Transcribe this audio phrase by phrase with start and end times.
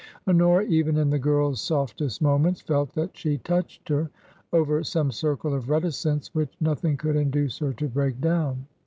[0.27, 4.09] Honora, even in the girl's softest moments, felt that she touched her
[4.51, 8.65] over some circle of reticence which nothing could induce her to break down.